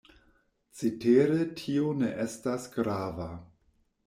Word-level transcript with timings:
Cetere 0.79 1.37
tio 1.59 1.93
ne 2.01 2.09
estas 2.25 2.67
grava. 2.79 3.31